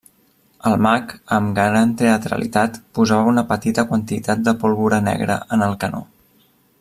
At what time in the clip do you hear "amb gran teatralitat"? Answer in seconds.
1.35-2.81